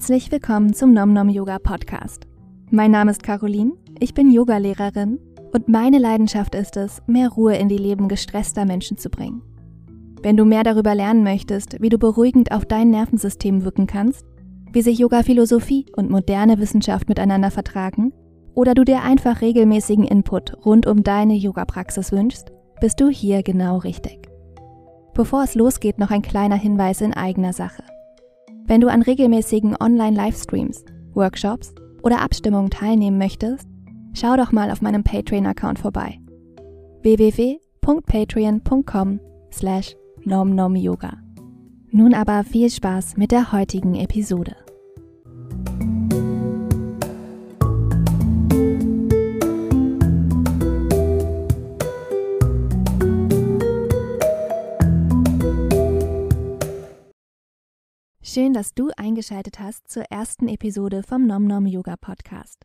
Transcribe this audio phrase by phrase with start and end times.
[0.00, 2.26] Herzlich willkommen zum Nom Nom Yoga Podcast.
[2.70, 5.18] Mein Name ist Caroline, ich bin Yogalehrerin
[5.52, 9.42] und meine Leidenschaft ist es, mehr Ruhe in die Leben gestresster Menschen zu bringen.
[10.22, 14.24] Wenn du mehr darüber lernen möchtest, wie du beruhigend auf dein Nervensystem wirken kannst,
[14.72, 18.14] wie sich Yoga-Philosophie und moderne Wissenschaft miteinander vertragen,
[18.54, 23.76] oder du dir einfach regelmäßigen Input rund um deine Yoga-Praxis wünschst, bist du hier genau
[23.76, 24.30] richtig.
[25.12, 27.82] Bevor es losgeht, noch ein kleiner Hinweis in eigener Sache.
[28.70, 30.84] Wenn du an regelmäßigen Online-Livestreams,
[31.14, 31.74] Workshops
[32.04, 33.68] oder Abstimmungen teilnehmen möchtest,
[34.14, 36.20] schau doch mal auf meinem Patreon-Account vorbei.
[37.02, 39.18] www.patreon.com
[39.52, 41.14] slash nomnomyoga.
[41.90, 44.54] Nun aber viel Spaß mit der heutigen Episode.
[58.32, 62.64] Schön, dass du eingeschaltet hast zur ersten Episode vom Nom Nom Yoga Podcast.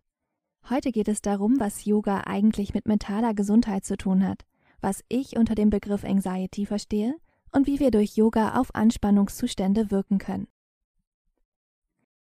[0.69, 4.45] Heute geht es darum, was Yoga eigentlich mit mentaler Gesundheit zu tun hat,
[4.79, 7.15] was ich unter dem Begriff Anxiety verstehe
[7.51, 10.47] und wie wir durch Yoga auf Anspannungszustände wirken können.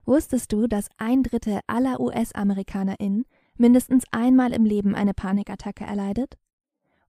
[0.04, 6.36] Wusstest du, dass ein Drittel aller US-AmerikanerInnen mindestens einmal im Leben eine Panikattacke erleidet?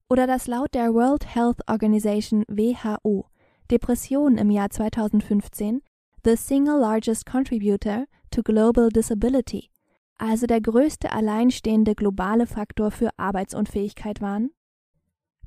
[0.08, 3.26] Oder dass laut der World Health Organization WHO
[3.72, 5.82] Depressionen im Jahr 2015
[6.24, 9.70] the single largest contributor to global disability,
[10.18, 14.50] also der größte alleinstehende globale Faktor für Arbeitsunfähigkeit waren?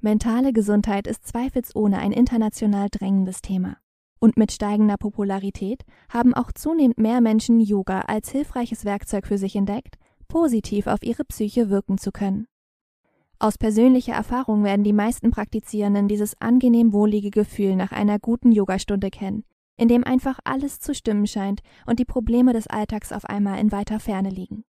[0.01, 3.77] Mentale Gesundheit ist zweifelsohne ein international drängendes Thema.
[4.19, 9.55] Und mit steigender Popularität haben auch zunehmend mehr Menschen Yoga als hilfreiches Werkzeug für sich
[9.55, 9.95] entdeckt,
[10.27, 12.47] positiv auf ihre Psyche wirken zu können.
[13.39, 19.09] Aus persönlicher Erfahrung werden die meisten Praktizierenden dieses angenehm wohlige Gefühl nach einer guten Yogastunde
[19.09, 19.45] kennen,
[19.77, 23.71] in dem einfach alles zu stimmen scheint und die Probleme des Alltags auf einmal in
[23.71, 24.63] weiter Ferne liegen.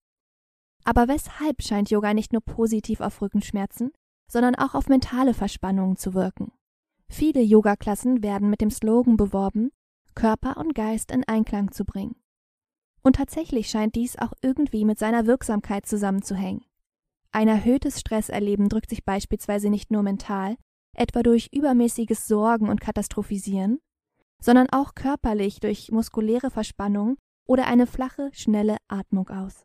[0.84, 3.92] Aber weshalb scheint Yoga nicht nur positiv auf Rückenschmerzen,
[4.30, 6.52] sondern auch auf mentale Verspannungen zu wirken?
[7.10, 9.72] Viele Yoga-Klassen werden mit dem Slogan beworben,
[10.16, 12.16] Körper und Geist in Einklang zu bringen.
[13.02, 16.66] Und tatsächlich scheint dies auch irgendwie mit seiner Wirksamkeit zusammenzuhängen.
[17.32, 20.56] Ein erhöhtes Stresserleben drückt sich beispielsweise nicht nur mental,
[20.96, 23.80] etwa durch übermäßiges Sorgen und Katastrophisieren,
[24.44, 27.16] sondern auch körperlich durch muskuläre Verspannung
[27.46, 29.64] oder eine flache, schnelle Atmung aus.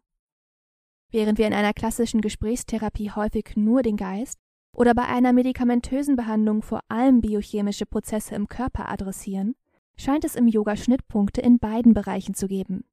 [1.10, 4.38] Während wir in einer klassischen Gesprächstherapie häufig nur den Geist
[4.72, 9.56] oder bei einer medikamentösen Behandlung vor allem biochemische Prozesse im Körper adressieren,
[9.96, 12.84] scheint es im Yoga Schnittpunkte in beiden Bereichen zu geben.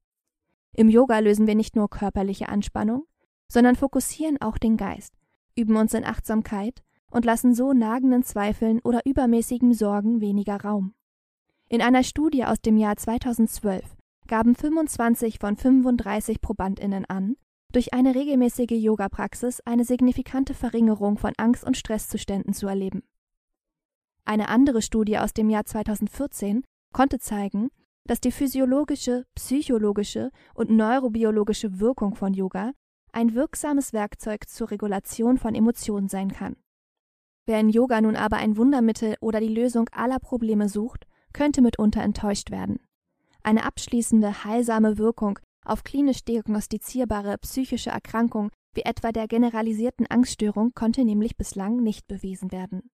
[0.72, 3.04] Im Yoga lösen wir nicht nur körperliche Anspannung,
[3.46, 5.14] sondern fokussieren auch den Geist,
[5.54, 6.82] üben uns in Achtsamkeit
[7.12, 10.96] und lassen so nagenden Zweifeln oder übermäßigem Sorgen weniger Raum.
[11.68, 13.96] In einer Studie aus dem Jahr 2012
[14.28, 17.34] gaben 25 von 35 Probandinnen an,
[17.72, 23.02] durch eine regelmäßige Yoga-Praxis eine signifikante Verringerung von Angst- und Stresszuständen zu erleben.
[24.24, 26.62] Eine andere Studie aus dem Jahr 2014
[26.94, 27.70] konnte zeigen,
[28.04, 32.74] dass die physiologische, psychologische und neurobiologische Wirkung von Yoga
[33.10, 36.54] ein wirksames Werkzeug zur Regulation von Emotionen sein kann.
[37.44, 41.06] Wer in Yoga nun aber ein Wundermittel oder die Lösung aller Probleme sucht,
[41.36, 42.80] könnte mitunter enttäuscht werden.
[43.42, 51.04] Eine abschließende heilsame Wirkung auf klinisch diagnostizierbare psychische Erkrankungen wie etwa der generalisierten Angststörung konnte
[51.04, 52.90] nämlich bislang nicht bewiesen werden.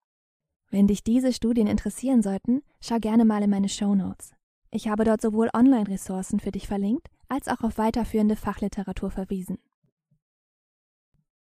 [0.71, 4.31] Wenn dich diese Studien interessieren sollten, schau gerne mal in meine Show Notes.
[4.71, 9.57] Ich habe dort sowohl Online-Ressourcen für dich verlinkt, als auch auf weiterführende Fachliteratur verwiesen.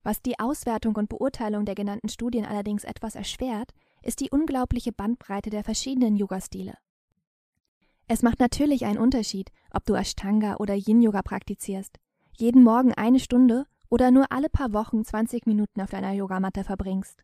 [0.03, 3.73] Was die Auswertung und Beurteilung der genannten Studien allerdings etwas erschwert,
[4.03, 6.75] ist die unglaubliche Bandbreite der verschiedenen Yoga-Stile.
[8.11, 11.99] Es macht natürlich einen Unterschied, ob du Ashtanga oder Yin-Yoga praktizierst,
[12.39, 17.23] jeden Morgen eine Stunde oder nur alle paar Wochen 20 Minuten auf deiner Yogamatte verbringst.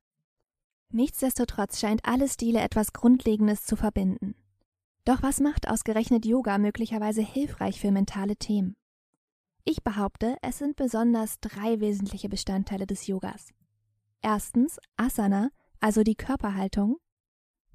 [0.91, 4.35] Nichtsdestotrotz scheint alle Stile etwas Grundlegendes zu verbinden.
[5.07, 8.77] Doch was macht ausgerechnet Yoga möglicherweise hilfreich für mentale Themen?
[9.65, 13.53] Ich behaupte, es sind besonders drei wesentliche Bestandteile des Yogas.
[14.21, 15.51] Erstens Asana,
[15.81, 16.99] also die Körperhaltung.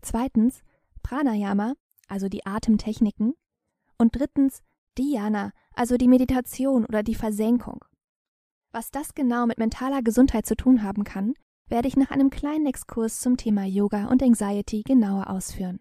[0.02, 0.62] Zweitens
[1.02, 1.74] Pranayama,
[2.10, 3.34] also die Atemtechniken,
[3.98, 4.62] und drittens
[4.98, 7.86] Dhyana, also die Meditation oder die Versenkung.
[8.72, 11.34] Was das genau mit mentaler Gesundheit zu tun haben kann,
[11.68, 15.80] werde ich nach einem kleinen Exkurs zum Thema Yoga und Anxiety genauer ausführen.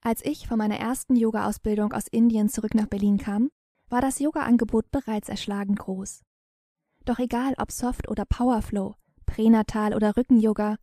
[0.00, 3.50] Als ich von meiner ersten Yoga-Ausbildung aus Indien zurück nach Berlin kam,
[3.88, 6.22] war das Yoga-Angebot bereits erschlagend groß.
[7.04, 10.76] Doch egal ob Soft- oder Powerflow, Pränatal- oder Rücken-Yoga,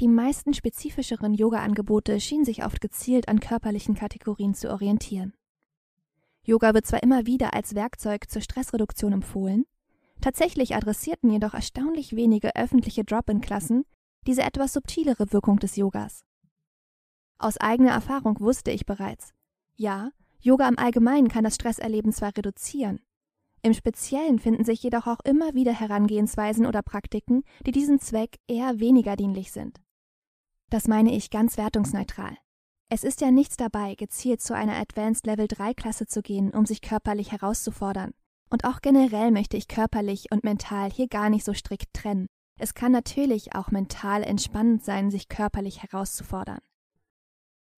[0.00, 5.34] die meisten spezifischeren Yoga-Angebote schienen sich oft gezielt an körperlichen Kategorien zu orientieren.
[6.44, 9.64] Yoga wird zwar immer wieder als Werkzeug zur Stressreduktion empfohlen,
[10.20, 13.84] tatsächlich adressierten jedoch erstaunlich wenige öffentliche Drop-in-Klassen
[14.26, 16.24] diese etwas subtilere Wirkung des Yogas.
[17.38, 19.32] Aus eigener Erfahrung wusste ich bereits,
[19.76, 20.10] ja,
[20.40, 23.00] Yoga im Allgemeinen kann das Stresserleben zwar reduzieren,
[23.66, 28.78] im Speziellen finden sich jedoch auch immer wieder Herangehensweisen oder Praktiken, die diesem Zweck eher
[28.78, 29.80] weniger dienlich sind.
[30.70, 32.36] Das meine ich ganz wertungsneutral.
[32.88, 36.66] Es ist ja nichts dabei, gezielt zu einer Advanced Level 3 Klasse zu gehen, um
[36.66, 38.12] sich körperlich herauszufordern.
[38.50, 42.26] Und auch generell möchte ich körperlich und mental hier gar nicht so strikt trennen.
[42.58, 46.60] Es kann natürlich auch mental entspannend sein, sich körperlich herauszufordern.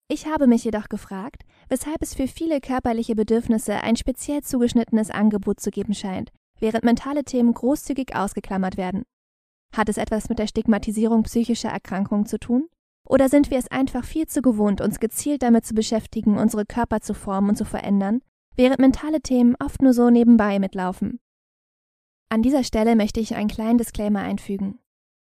[0.07, 5.59] Ich habe mich jedoch gefragt, weshalb es für viele körperliche Bedürfnisse ein speziell zugeschnittenes Angebot
[5.59, 9.03] zu geben scheint, während mentale Themen großzügig ausgeklammert werden.
[9.73, 12.67] Hat es etwas mit der Stigmatisierung psychischer Erkrankungen zu tun?
[13.09, 17.01] Oder sind wir es einfach viel zu gewohnt, uns gezielt damit zu beschäftigen, unsere Körper
[17.01, 18.21] zu formen und zu verändern,
[18.55, 21.19] während mentale Themen oft nur so nebenbei mitlaufen?
[22.29, 24.77] An dieser Stelle möchte ich einen kleinen Disclaimer einfügen.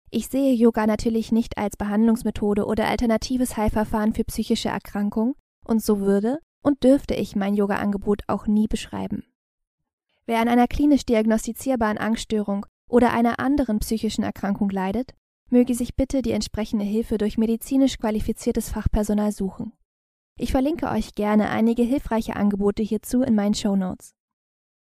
[0.10, 5.36] Ich sehe Yoga natürlich nicht als Behandlungsmethode oder alternatives Heilverfahren für psychische Erkrankungen
[5.66, 9.24] und so würde und dürfte ich mein Yoga-Angebot auch nie beschreiben.
[10.26, 15.14] Wer an einer klinisch diagnostizierbaren Angststörung oder einer anderen psychischen Erkrankung leidet,
[15.50, 19.74] möge sich bitte die entsprechende Hilfe durch medizinisch qualifiziertes Fachpersonal suchen.
[20.38, 24.14] Ich verlinke euch gerne einige hilfreiche Angebote hierzu in meinen Show Notes.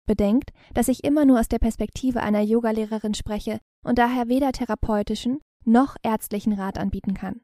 [0.06, 5.40] Bedenkt, dass ich immer nur aus der Perspektive einer Yogalehrerin spreche und daher weder therapeutischen
[5.64, 7.40] noch ärztlichen Rat anbieten kann.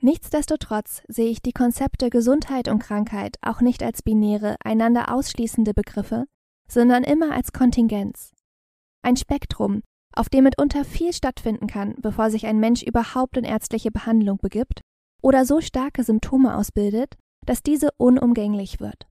[0.00, 6.26] Nichtsdestotrotz sehe ich die Konzepte Gesundheit und Krankheit auch nicht als binäre, einander ausschließende Begriffe,
[6.68, 8.32] sondern immer als Kontingenz.
[9.02, 9.82] Ein Spektrum,
[10.16, 14.80] auf dem mitunter viel stattfinden kann, bevor sich ein Mensch überhaupt in ärztliche Behandlung begibt
[15.22, 17.14] oder so starke Symptome ausbildet,
[17.46, 19.06] dass diese unumgänglich wird.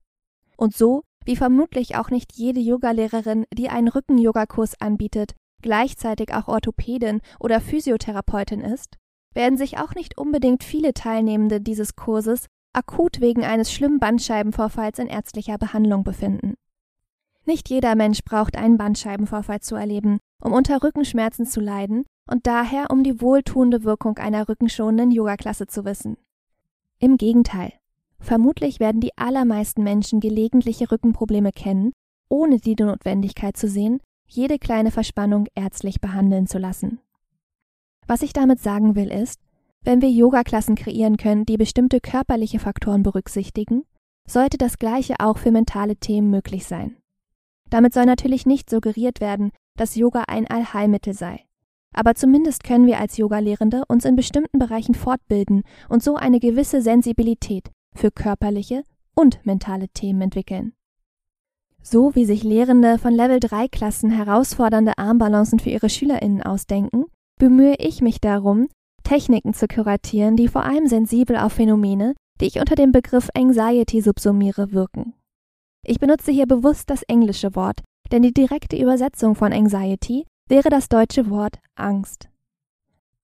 [0.56, 7.20] Und so wie vermutlich auch nicht jede Yogalehrerin, die einen Rücken-Yoga-Kurs anbietet, gleichzeitig auch Orthopädin
[7.40, 8.96] oder Physiotherapeutin ist,
[9.32, 15.06] werden sich auch nicht unbedingt viele Teilnehmende dieses Kurses akut wegen eines schlimmen Bandscheibenvorfalls in
[15.06, 16.54] ärztlicher Behandlung befinden.
[17.46, 22.90] Nicht jeder Mensch braucht einen Bandscheibenvorfall zu erleben, um unter Rückenschmerzen zu leiden und daher
[22.90, 26.16] um die wohltuende Wirkung einer rückenschonenden Yogaklasse zu wissen.
[26.98, 27.72] Im Gegenteil,
[28.24, 31.92] Vermutlich werden die allermeisten Menschen gelegentliche Rückenprobleme kennen,
[32.30, 37.00] ohne die Notwendigkeit zu sehen, jede kleine Verspannung ärztlich behandeln zu lassen.
[38.06, 39.40] Was ich damit sagen will ist,
[39.82, 43.84] wenn wir Yoga-Klassen kreieren können, die bestimmte körperliche Faktoren berücksichtigen,
[44.26, 46.96] sollte das Gleiche auch für mentale Themen möglich sein.
[47.74, 51.44] Damit soll natürlich nicht suggeriert werden, dass Yoga ein Allheilmittel sei.
[51.92, 56.82] Aber zumindest können wir als Yogalehrende uns in bestimmten Bereichen fortbilden und so eine gewisse
[56.82, 58.84] Sensibilität für körperliche
[59.16, 60.72] und mentale Themen entwickeln.
[61.82, 67.06] So wie sich Lehrende von Level 3 Klassen herausfordernde Armbalancen für ihre Schülerinnen ausdenken,
[67.40, 68.68] bemühe ich mich darum,
[69.02, 74.00] Techniken zu kuratieren, die vor allem sensibel auf Phänomene, die ich unter dem Begriff Anxiety
[74.00, 75.14] subsumiere, wirken.
[75.84, 80.88] Ich benutze hier bewusst das englische Wort, denn die direkte Übersetzung von Anxiety wäre das
[80.88, 82.28] deutsche Wort Angst.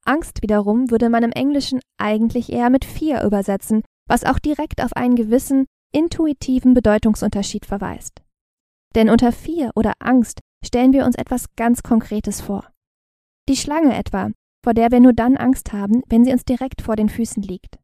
[0.04, 4.92] Angst wiederum würde man im Englischen eigentlich eher mit Fear übersetzen, was auch direkt auf
[4.94, 8.22] einen gewissen intuitiven Bedeutungsunterschied verweist.
[8.94, 12.66] Denn unter Vier oder Angst stellen wir uns etwas ganz Konkretes vor.
[13.48, 14.30] Die Schlange etwa,
[14.62, 17.78] vor der wir nur dann Angst haben, wenn sie uns direkt vor den Füßen liegt.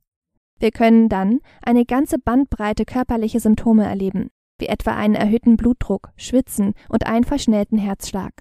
[0.59, 6.75] Wir können dann eine ganze Bandbreite körperliche Symptome erleben, wie etwa einen erhöhten Blutdruck, Schwitzen
[6.89, 8.33] und einen verschnellten Herzschlag.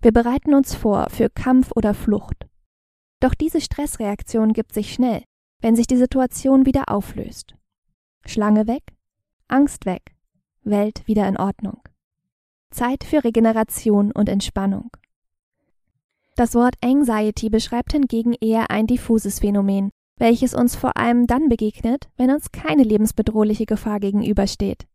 [0.00, 2.46] Wir bereiten uns vor für Kampf oder Flucht.
[3.20, 5.22] Doch diese Stressreaktion gibt sich schnell,
[5.60, 7.54] wenn sich die Situation wieder auflöst.
[8.26, 8.82] Schlange weg,
[9.48, 10.14] Angst weg,
[10.64, 11.82] Welt wieder in Ordnung.
[12.70, 14.90] Zeit für Regeneration und Entspannung.
[16.34, 22.08] Das Wort Anxiety beschreibt hingegen eher ein diffuses Phänomen, welches uns vor allem dann begegnet,
[22.16, 24.86] wenn uns keine lebensbedrohliche Gefahr gegenübersteht.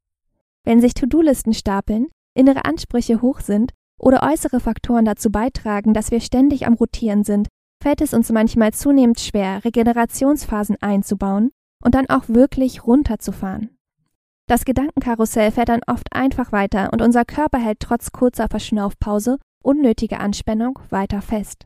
[0.68, 6.20] Wenn sich To-Do-Listen stapeln, innere Ansprüche hoch sind oder äußere Faktoren dazu beitragen, dass wir
[6.20, 7.48] ständig am Rotieren sind,
[7.82, 13.78] fällt es uns manchmal zunehmend schwer, Regenerationsphasen einzubauen und dann auch wirklich runterzufahren.
[14.48, 20.20] Das Gedankenkarussell fährt dann oft einfach weiter und unser Körper hält trotz kurzer Verschnaufpause unnötige
[20.20, 21.66] Anspannung weiter fest.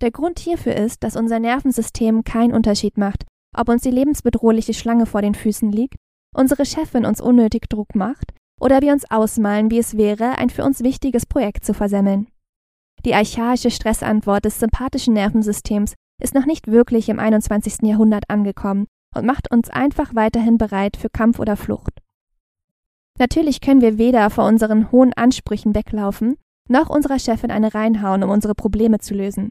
[0.00, 3.24] Der Grund hierfür ist, dass unser Nervensystem keinen Unterschied macht,
[3.56, 5.96] ob uns die lebensbedrohliche Schlange vor den Füßen liegt,
[6.34, 10.64] unsere Chefin uns unnötig Druck macht oder wir uns ausmalen, wie es wäre, ein für
[10.64, 12.28] uns wichtiges Projekt zu versemmeln.
[13.04, 17.82] Die archaische Stressantwort des sympathischen Nervensystems ist noch nicht wirklich im 21.
[17.82, 22.00] Jahrhundert angekommen und macht uns einfach weiterhin bereit für Kampf oder Flucht.
[23.18, 26.36] Natürlich können wir weder vor unseren hohen Ansprüchen weglaufen,
[26.68, 29.50] noch unserer Chefin eine reinhauen, um unsere Probleme zu lösen.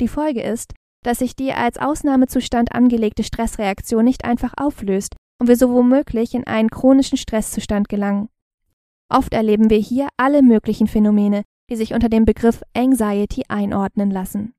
[0.00, 5.56] Die Folge ist, dass sich die als Ausnahmezustand angelegte Stressreaktion nicht einfach auflöst und wir
[5.56, 8.28] so womöglich in einen chronischen Stresszustand gelangen.
[9.08, 14.54] Oft erleben wir hier alle möglichen Phänomene, die sich unter dem Begriff Anxiety einordnen lassen.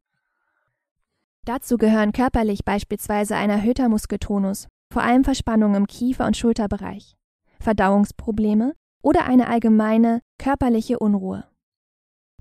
[1.45, 7.15] Dazu gehören körperlich beispielsweise ein erhöhter Muskeltonus, vor allem Verspannungen im Kiefer- und Schulterbereich,
[7.61, 11.45] Verdauungsprobleme oder eine allgemeine körperliche Unruhe.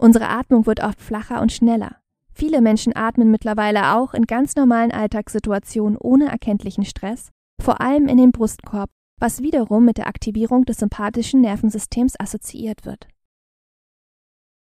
[0.00, 1.98] Unsere Atmung wird oft flacher und schneller.
[2.32, 7.30] Viele Menschen atmen mittlerweile auch in ganz normalen Alltagssituationen ohne erkenntlichen Stress,
[7.60, 13.08] vor allem in den Brustkorb, was wiederum mit der Aktivierung des sympathischen Nervensystems assoziiert wird.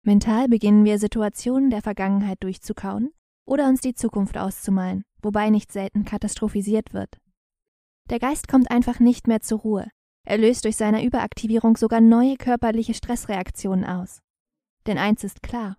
[0.04, 3.10] Mental beginnen wir Situationen der Vergangenheit durchzukauen
[3.46, 7.18] oder uns die Zukunft auszumalen, wobei nicht selten katastrophisiert wird.
[8.10, 9.88] Der Geist kommt einfach nicht mehr zur Ruhe.
[10.26, 14.20] Er löst durch seine Überaktivierung sogar neue körperliche Stressreaktionen aus.
[14.86, 15.76] Denn eins ist klar,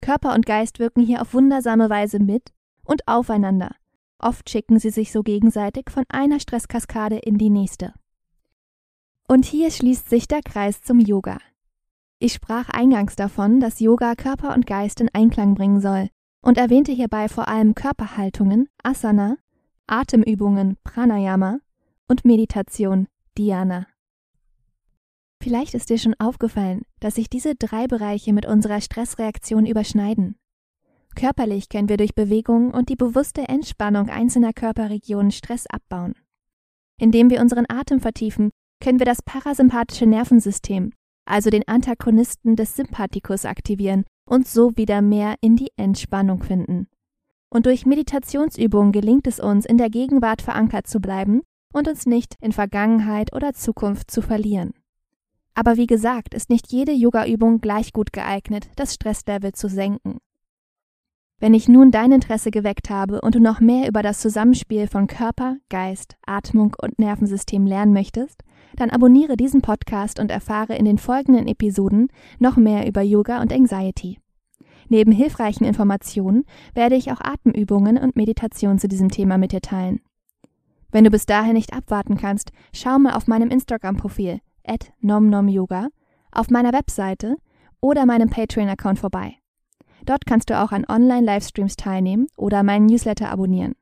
[0.00, 2.52] Körper und Geist wirken hier auf wundersame Weise mit
[2.84, 3.76] und aufeinander.
[4.18, 7.94] Oft schicken sie sich so gegenseitig von einer Stresskaskade in die nächste.
[9.28, 11.38] Und hier schließt sich der Kreis zum Yoga.
[12.18, 16.08] Ich sprach eingangs davon, dass Yoga Körper und Geist in Einklang bringen soll
[16.40, 19.36] und erwähnte hierbei vor allem Körperhaltungen, Asana,
[19.86, 21.58] Atemübungen, Pranayama
[22.08, 23.06] und Meditation,
[23.36, 23.86] Dhyana.
[25.40, 30.36] Vielleicht ist dir schon aufgefallen, dass sich diese drei Bereiche mit unserer Stressreaktion überschneiden.
[31.18, 36.14] Körperlich können wir durch Bewegung und die bewusste Entspannung einzelner Körperregionen Stress abbauen.
[36.96, 40.92] Indem wir unseren Atem vertiefen, können wir das parasympathische Nervensystem,
[41.24, 46.86] also den Antagonisten des Sympathikus, aktivieren und so wieder mehr in die Entspannung finden.
[47.50, 52.36] Und durch Meditationsübungen gelingt es uns, in der Gegenwart verankert zu bleiben und uns nicht
[52.40, 54.72] in Vergangenheit oder Zukunft zu verlieren.
[55.54, 60.18] Aber wie gesagt, ist nicht jede Yoga-Übung gleich gut geeignet, das Stresslevel zu senken.
[61.40, 65.06] Wenn ich nun dein Interesse geweckt habe und du noch mehr über das Zusammenspiel von
[65.06, 68.42] Körper, Geist, Atmung und Nervensystem lernen möchtest,
[68.74, 72.08] dann abonniere diesen Podcast und erfahre in den folgenden Episoden
[72.40, 74.18] noch mehr über Yoga und Anxiety.
[74.88, 80.00] Neben hilfreichen Informationen werde ich auch Atemübungen und Meditation zu diesem Thema mit dir teilen.
[80.90, 85.88] Wenn du bis dahin nicht abwarten kannst, schau mal auf meinem Instagram-Profil at nomnomyoga,
[86.32, 87.36] auf meiner Webseite
[87.80, 89.37] oder meinem Patreon-Account vorbei.
[90.08, 93.74] Dort kannst du auch an Online-Livestreams teilnehmen oder meinen Newsletter abonnieren.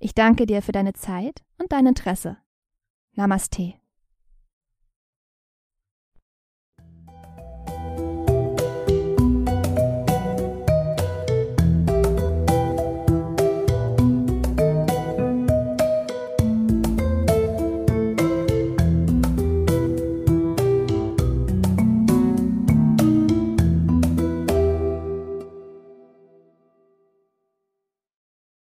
[0.00, 2.38] Ich danke dir für deine Zeit und dein Interesse.
[3.14, 3.79] Namaste.